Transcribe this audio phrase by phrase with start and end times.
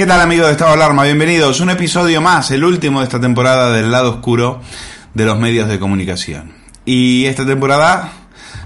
[0.00, 1.04] ¿Qué tal amigos de Estado Alarma?
[1.04, 1.60] Bienvenidos.
[1.60, 4.62] Un episodio más, el último de esta temporada del lado oscuro
[5.12, 6.52] de los medios de comunicación.
[6.86, 8.10] Y esta temporada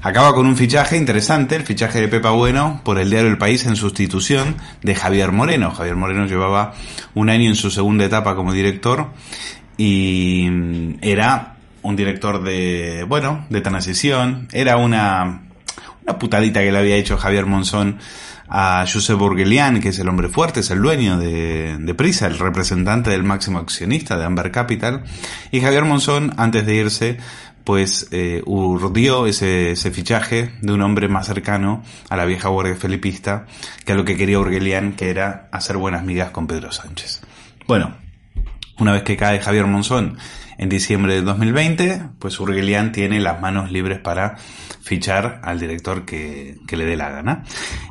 [0.00, 3.66] acaba con un fichaje interesante, el fichaje de Pepa Bueno por el diario El País
[3.66, 5.72] en sustitución de Javier Moreno.
[5.72, 6.74] Javier Moreno llevaba
[7.14, 9.08] un año en su segunda etapa como director
[9.76, 10.46] y
[11.02, 15.42] era un director de, bueno, de transición, era una,
[16.04, 17.98] una putadita que le había hecho Javier Monzón
[18.56, 22.38] a Josep Burgelian, que es el hombre fuerte, es el dueño de, de, Prisa, el
[22.38, 25.02] representante del máximo accionista de Amber Capital.
[25.50, 27.18] Y Javier Monzón, antes de irse,
[27.64, 33.46] pues eh, urdió ese, fichaje de un hombre más cercano a la vieja guardia felipista
[33.84, 37.22] que a lo que quería Burgelian, que era hacer buenas migas con Pedro Sánchez.
[37.66, 37.96] Bueno,
[38.78, 40.18] una vez que cae Javier Monzón
[40.58, 44.36] en diciembre de 2020, pues Urgelian tiene las manos libres para
[44.82, 47.44] fichar al director que, que, le dé la gana.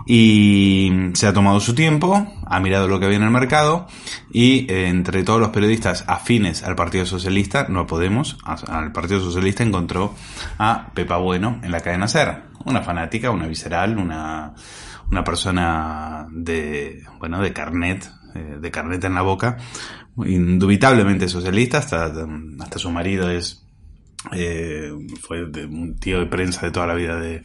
[0.06, 3.88] Y se ha tomado su tiempo, ha mirado lo que había en el mercado
[4.32, 9.64] y eh, entre todos los periodistas afines al Partido Socialista, no Podemos, al Partido Socialista
[9.64, 10.14] encontró
[10.58, 12.44] a Pepa Bueno en la cadena SER.
[12.66, 14.54] Una fanática, una visceral, una,
[15.12, 19.58] una persona de, bueno, de carnet, eh, de carnet en la boca,
[20.18, 22.12] indubitablemente socialista, hasta,
[22.60, 23.68] hasta su marido es
[24.32, 27.44] eh, fue de un tío de prensa de toda la vida de,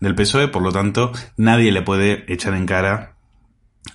[0.00, 3.16] del PSOE, por lo tanto nadie le puede echar en cara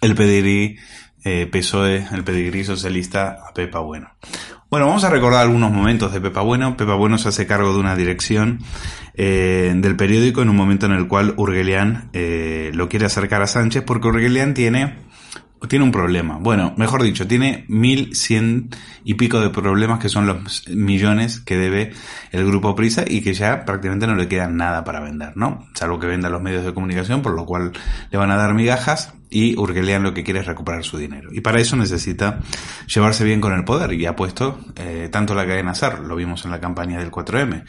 [0.01, 0.77] el pedigrí
[1.23, 4.11] eh, PSOE, el pedigrí socialista a Pepa Bueno.
[4.69, 6.75] Bueno, vamos a recordar algunos momentos de Pepa Bueno.
[6.75, 8.59] Pepa Bueno se hace cargo de una dirección
[9.15, 12.09] del periódico en un momento en el cual Urgelian
[12.73, 15.04] lo quiere acercar a Sánchez porque Urgelian tiene
[15.67, 16.37] tiene un problema.
[16.39, 18.69] Bueno, mejor dicho, tiene mil cien
[19.03, 21.93] y pico de problemas que son los millones que debe
[22.31, 25.67] el grupo Prisa y que ya prácticamente no le queda nada para vender, ¿no?
[25.73, 27.71] Salvo que venda los medios de comunicación, por lo cual
[28.11, 31.29] le van a dar migajas y Urgelian lo que quiere es recuperar su dinero.
[31.31, 32.39] Y para eso necesita
[32.87, 36.45] llevarse bien con el poder y ha puesto eh, tanto la cadena SAR, lo vimos
[36.45, 37.65] en la campaña del 4M,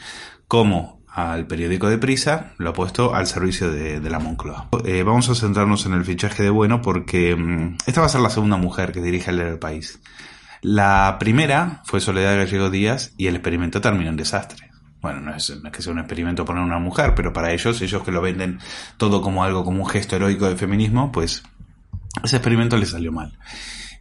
[0.47, 4.69] como al periódico de Prisa, lo ha puesto al servicio de, la Moncloa.
[4.85, 8.21] Eh, vamos a centrarnos en el fichaje de Bueno porque mm, esta va a ser
[8.21, 9.99] la segunda mujer que dirige el país.
[10.61, 14.69] La primera fue Soledad Gallego Díaz y el experimento terminó en desastre.
[15.01, 17.81] Bueno, no es, no es, que sea un experimento poner una mujer, pero para ellos,
[17.81, 18.59] ellos que lo venden
[18.97, 21.41] todo como algo, como un gesto heroico de feminismo, pues
[22.23, 23.35] ese experimento les salió mal.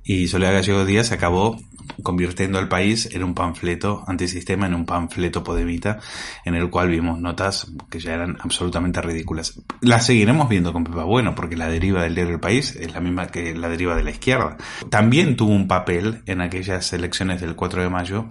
[0.08, 1.58] Y Soledad Gallego Díaz acabó
[2.04, 5.98] convirtiendo al país en un panfleto antisistema, en un panfleto podemita,
[6.44, 9.60] en el cual vimos notas que ya eran absolutamente ridículas.
[9.80, 13.00] Las seguiremos viendo con Pepa Bueno, porque la deriva del diario del país es la
[13.00, 14.56] misma que la deriva de la izquierda.
[14.90, 18.30] También tuvo un papel en aquellas elecciones del 4 de mayo,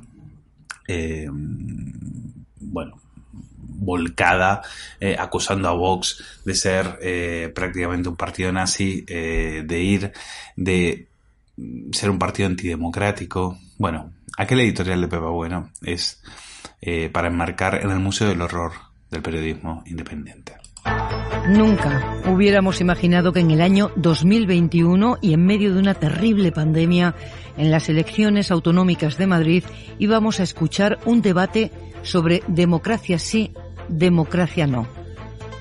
[0.88, 3.01] eh, bueno,
[3.77, 4.62] volcada,
[5.01, 10.13] eh, acusando a Vox de ser eh, prácticamente un partido nazi, de ir,
[10.56, 11.10] de
[11.92, 13.57] ser un partido antidemocrático.
[13.78, 16.22] Bueno, aquel editorial de Pepa Bueno es
[16.81, 18.72] eh, para enmarcar en el Museo del Horror
[19.10, 20.54] del Periodismo Independiente.
[21.48, 27.16] Nunca hubiéramos imaginado que en el año 2021 y en medio de una terrible pandemia,
[27.58, 29.63] en las elecciones autonómicas de Madrid,
[30.00, 33.54] íbamos a escuchar un debate sobre democracia sí,
[33.90, 35.05] democracia no.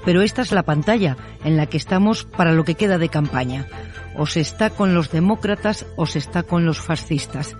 [0.04, 3.66] Pero esta es la pantalla en la que estamos para lo que queda de campaña
[4.16, 7.56] o se está con los demócratas o se está con los fascistas.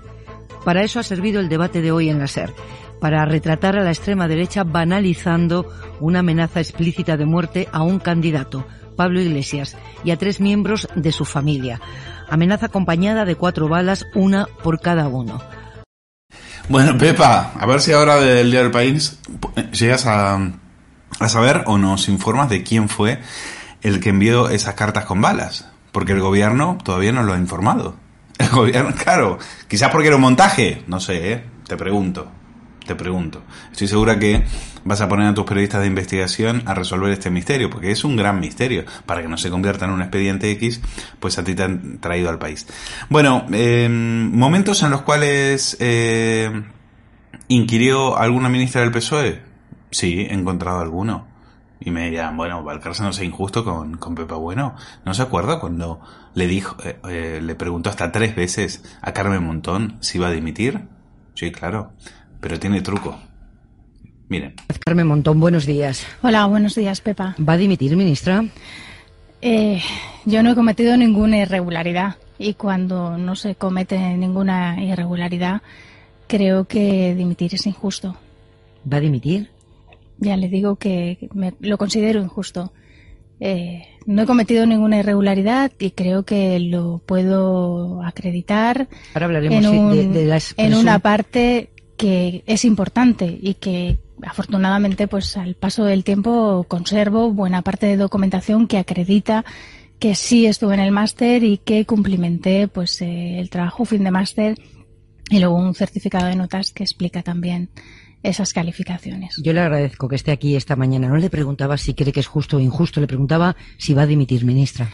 [0.64, 2.52] Para eso ha servido el debate de hoy en la SER,
[3.00, 5.68] para retratar a la extrema derecha banalizando
[6.00, 8.66] una amenaza explícita de muerte a un candidato,
[8.96, 11.80] Pablo Iglesias, y a tres miembros de su familia.
[12.30, 15.42] Amenaza acompañada de cuatro balas, una por cada uno.
[16.68, 19.20] Bueno, Pepa, a ver si ahora del Día del País
[19.72, 20.38] llegas a,
[21.20, 23.20] a saber o nos informas de quién fue
[23.82, 25.68] el que envió esas cartas con balas.
[25.92, 27.96] Porque el gobierno todavía no lo ha informado.
[28.38, 29.38] El gobierno, claro,
[29.68, 31.44] quizás porque era un montaje, no sé, ¿eh?
[31.66, 32.30] te pregunto,
[32.84, 33.42] te pregunto.
[33.70, 34.42] Estoy segura que
[34.84, 38.16] vas a poner a tus periodistas de investigación a resolver este misterio, porque es un
[38.16, 38.84] gran misterio.
[39.06, 40.80] Para que no se convierta en un expediente X,
[41.20, 42.66] pues a ti te han traído al país.
[43.08, 46.50] Bueno, eh, momentos en los cuales eh,
[47.48, 49.53] inquirió alguna ministra del PSOE.
[49.94, 51.28] Sí, he encontrado alguno.
[51.78, 54.74] Y me dirán, bueno, Valcarce no sea injusto con, con Pepa Bueno.
[55.04, 56.00] ¿No se acuerda cuando
[56.34, 60.32] le dijo, eh, eh, le preguntó hasta tres veces a Carmen Montón si iba a
[60.32, 60.80] dimitir?
[61.34, 61.92] Sí, claro,
[62.40, 63.16] pero tiene truco.
[64.28, 64.56] Miren.
[64.84, 66.04] Carmen Montón, buenos días.
[66.22, 67.36] Hola, buenos días, Pepa.
[67.38, 68.44] ¿Va a dimitir, ministra?
[69.42, 69.80] Eh,
[70.24, 75.62] yo no he cometido ninguna irregularidad y cuando no se comete ninguna irregularidad,
[76.26, 78.16] creo que dimitir es injusto.
[78.92, 79.53] ¿Va a dimitir?
[80.24, 82.72] Ya le digo que me, lo considero injusto.
[83.40, 89.90] Eh, no he cometido ninguna irregularidad y creo que lo puedo acreditar Ahora hablaremos en,
[89.90, 95.84] de, de las en una parte que es importante y que afortunadamente pues al paso
[95.84, 99.44] del tiempo conservo buena parte de documentación que acredita
[99.98, 104.10] que sí estuve en el máster y que cumplimenté pues eh, el trabajo fin de
[104.10, 104.58] máster
[105.30, 107.70] y luego un certificado de notas que explica también
[108.24, 109.36] esas calificaciones.
[109.42, 111.08] Yo le agradezco que esté aquí esta mañana.
[111.08, 114.06] No le preguntaba si cree que es justo o injusto, le preguntaba si va a
[114.06, 114.90] dimitir, ministra.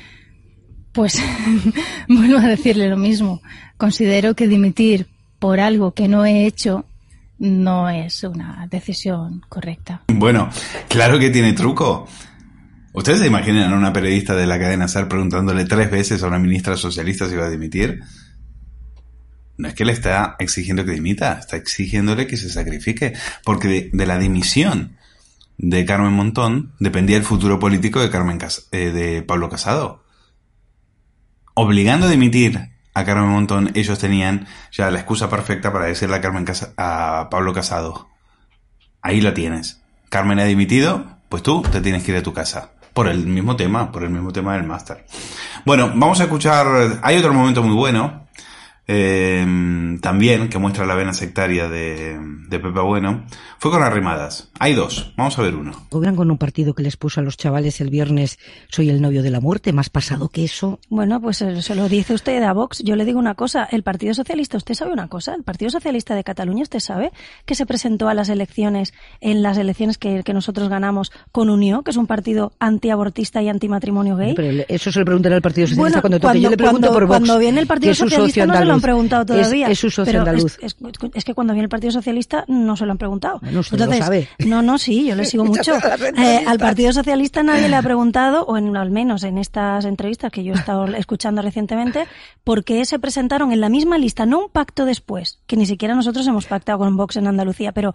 [0.92, 1.22] Pues
[2.08, 3.40] vuelvo a decirle lo mismo.
[3.78, 5.06] Considero que dimitir
[5.38, 6.84] por algo que no he hecho
[7.38, 10.02] no es una decisión correcta.
[10.08, 10.50] Bueno,
[10.88, 12.06] claro que tiene truco.
[12.92, 16.40] ¿Ustedes se imaginan a una periodista de la cadena SER preguntándole tres veces a una
[16.40, 18.00] ministra socialista si va a dimitir?
[19.60, 23.12] No es que le está exigiendo que dimita, está exigiéndole que se sacrifique,
[23.44, 24.96] porque de, la dimisión
[25.58, 30.02] de Carmen Montón dependía el futuro político de Carmen Cas- eh, de Pablo Casado.
[31.54, 36.20] Obligando a dimitir a Carmen Montón, ellos tenían ya la excusa perfecta para decirle a
[36.20, 38.08] Carmen Casa- a Pablo Casado,
[39.02, 39.82] ahí la tienes.
[40.08, 42.72] Carmen ha dimitido, pues tú te tienes que ir a tu casa.
[42.94, 45.06] Por el mismo tema, por el mismo tema del máster.
[45.64, 48.26] Bueno, vamos a escuchar, hay otro momento muy bueno,
[48.92, 53.24] eh, también, que muestra la vena sectaria de, de Pepe Bueno,
[53.58, 54.50] fue con arrimadas.
[54.58, 55.72] Hay dos, vamos a ver uno.
[55.90, 58.38] Gobiernan con un partido que les puso a los chavales el viernes
[58.68, 60.80] soy el novio de la muerte, más pasado que eso.
[60.88, 62.82] Bueno, pues eh, se lo dice usted a Vox.
[62.84, 63.64] Yo le digo una cosa.
[63.70, 65.34] El Partido Socialista, ¿usted sabe una cosa?
[65.34, 67.12] El Partido Socialista de Cataluña, ¿usted sabe
[67.46, 71.82] que se presentó a las elecciones, en las elecciones que, que nosotros ganamos con Unió,
[71.82, 74.34] que es un partido antiabortista y antimatrimonio gay?
[74.34, 76.40] Pero eso se lo preguntará al Partido Socialista Bueno, cuando toque.
[76.40, 78.79] Yo le pregunto cuando- por Vox, cuando viene el Partido Socialista socio no se lo
[78.80, 79.68] han preguntado Es- todavía.
[79.68, 80.58] Es, su socio pero andaluz.
[80.60, 83.38] Es, es- es que cuando viene el Partido Socialista no se lo han preguntado.
[83.40, 84.28] Bueno, usted lo sabe.
[84.46, 85.72] No, no, sí, yo le sigo mucho.
[86.16, 90.32] Eh, al Partido Socialista nadie le ha preguntado, o en, al menos en estas entrevistas
[90.32, 92.06] que yo he estado escuchando recientemente,
[92.44, 95.94] por qué se presentaron en la misma lista, no un pacto después, que ni siquiera
[95.94, 97.92] nosotros hemos pactado con Vox en Andalucía, pero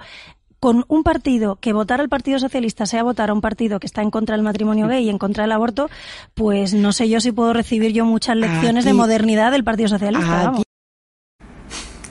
[0.60, 4.02] con un partido que votar al Partido Socialista sea votar a un partido que está
[4.02, 5.90] en contra del matrimonio gay y en contra del aborto,
[6.34, 10.38] pues no sé yo si puedo recibir yo muchas lecciones de modernidad del Partido Socialista.
[10.40, 10.64] Aquí- vamos.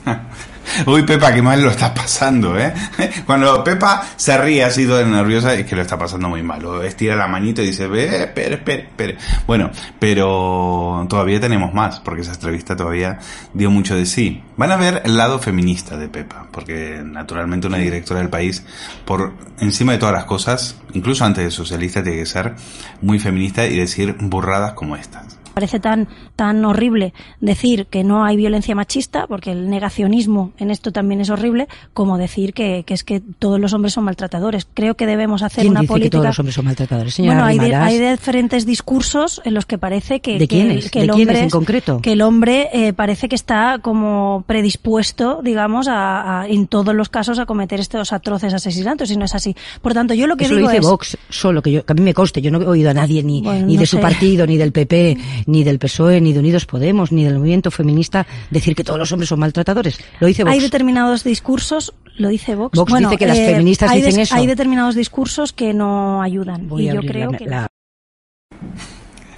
[0.85, 2.73] Uy, Pepa, qué mal lo estás pasando, ¿eh?
[3.25, 6.63] Cuando Pepa se ríe así toda nerviosa, es que lo está pasando muy mal.
[6.65, 9.17] O estira la manito y dice, "Ve, espere, espere, espere.
[9.47, 13.19] Bueno, pero todavía tenemos más, porque esa entrevista todavía
[13.53, 14.43] dio mucho de sí.
[14.57, 18.65] Van a ver el lado feminista de Pepa, porque naturalmente una directora del país,
[19.05, 22.55] por encima de todas las cosas, incluso antes de socialista, tiene que ser
[23.01, 25.37] muy feminista y decir burradas como estas.
[25.55, 30.91] Parece tan tan horrible decir que no hay violencia machista, porque el negacionismo en esto
[30.91, 34.67] también es horrible, como decir que, que es que todos los hombres son maltratadores.
[34.73, 36.09] Creo que debemos hacer ¿Quién una dice política.
[36.09, 37.13] que todos los hombres son maltratadores?
[37.15, 40.91] Señora bueno, hay, de- hay diferentes discursos en los que parece que, ¿De que el,
[40.91, 42.01] que ¿De el quiénes hombre en concreto?
[42.01, 47.09] que el hombre eh, parece que está como predispuesto, digamos, a, a- en todos los
[47.09, 49.55] casos a cometer estos atroces asesinatos y no es así.
[49.81, 51.93] Por tanto, yo lo que Eso digo lo dice es Vox solo, que, yo, que
[51.93, 52.41] a mí me conste.
[52.41, 54.71] Yo no he oído a nadie ni, Bueno, ni no de su partido, ni del
[54.71, 58.99] PP, ni del PSOE, ni de Unidos Podemos, ni del movimiento feminista decir que todos
[58.99, 59.99] los hombres son maltratadores.
[60.19, 60.53] Lo dice Vox.
[60.53, 62.77] Hay determinados discursos, lo dice Vox.
[62.77, 64.35] Vox bueno, dice que las eh, feministas hay dicen eso.
[64.35, 66.67] Hay determinados discursos que no ayudan.
[66.67, 67.45] Voy y a yo abrir creo la- que.
[67.45, 67.67] la-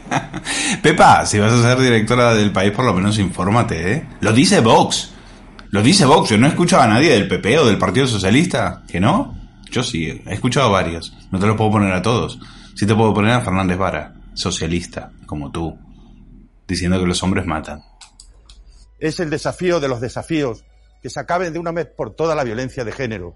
[0.82, 4.08] Pepa, si vas a ser directora del país, por lo menos infórmate, ¿eh?
[4.22, 5.12] Lo dice Vox.
[5.70, 6.30] Lo dice Vox.
[6.30, 8.84] Yo no he escuchado a nadie del PP o del Partido Socialista.
[8.88, 9.36] ¿Que no?
[9.70, 11.14] Yo sí, he escuchado a varios.
[11.32, 12.40] No te lo puedo poner a todos.
[12.74, 15.78] Sí te puedo poner a Fernández Vara, socialista, como tú,
[16.68, 17.84] diciendo que los hombres matan.
[19.00, 20.66] Es el desafío de los desafíos,
[21.02, 23.36] que se acabe de una vez por todas la violencia de género.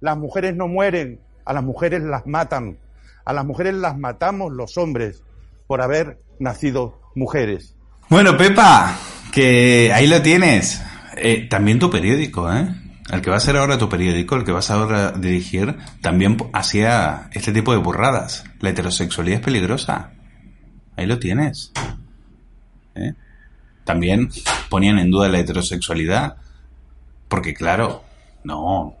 [0.00, 2.78] Las mujeres no mueren, a las mujeres las matan.
[3.24, 5.22] A las mujeres las matamos los hombres
[5.66, 7.74] por haber nacido mujeres.
[8.08, 8.96] Bueno, Pepa,
[9.32, 10.82] que ahí lo tienes.
[11.16, 12.68] Eh, también tu periódico, ¿eh?
[13.10, 16.36] El que va a ser ahora tu periódico, el que vas ahora a dirigir, también
[16.52, 18.44] hacía este tipo de burradas.
[18.60, 20.12] La heterosexualidad es peligrosa.
[20.96, 21.72] Ahí lo tienes.
[22.94, 23.14] ¿Eh?
[23.84, 24.30] También
[24.68, 26.36] ponían en duda la heterosexualidad.
[27.28, 28.04] Porque claro,
[28.44, 28.96] no,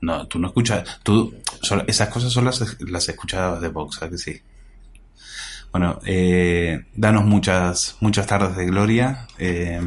[0.00, 1.34] no, tú no escuchas, tú,
[1.86, 4.40] esas cosas solo las, las escuchabas de Vox, ¿a que sí?
[5.72, 9.80] Bueno, eh, danos muchas, muchas tardes de gloria, eh,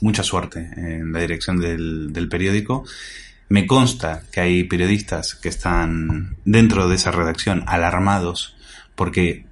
[0.00, 2.84] mucha suerte en la dirección del, del periódico.
[3.48, 8.56] Me consta que hay periodistas que están dentro de esa redacción alarmados
[8.94, 9.46] porque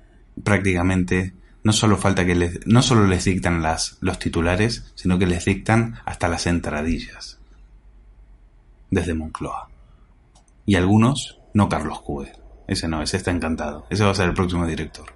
[0.44, 1.32] prácticamente
[1.68, 5.44] no solo falta que les, no solo les dictan las, los titulares, sino que les
[5.44, 7.40] dictan hasta las entradillas
[8.90, 9.68] desde Moncloa.
[10.64, 12.32] Y algunos no Carlos Cube.
[12.66, 13.86] ese no, ese está encantado.
[13.90, 15.12] Ese va a ser el próximo director.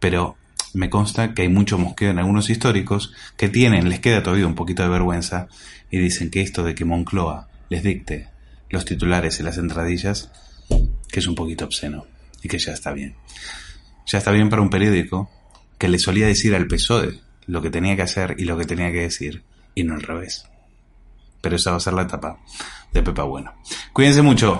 [0.00, 0.36] Pero
[0.74, 4.54] me consta que hay mucho mosqueo en algunos históricos que tienen, les queda todavía un
[4.54, 5.48] poquito de vergüenza
[5.90, 8.28] y dicen que esto de que Moncloa les dicte
[8.68, 10.30] los titulares y las entradillas,
[11.10, 12.04] que es un poquito obsceno
[12.42, 13.16] y que ya está bien.
[14.10, 15.30] Ya está bien para un periódico
[15.78, 18.90] que le solía decir al PSOE lo que tenía que hacer y lo que tenía
[18.90, 19.44] que decir
[19.76, 20.48] y no al revés.
[21.40, 22.36] Pero esa va a ser la etapa
[22.92, 23.54] de Pepa Bueno.
[23.92, 24.59] Cuídense mucho.